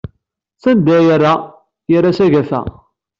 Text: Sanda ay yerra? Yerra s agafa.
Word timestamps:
Sanda 0.61 0.91
ay 0.97 1.05
yerra? 1.07 1.33
Yerra 1.91 2.11
s 2.17 2.19
agafa. 2.25 2.59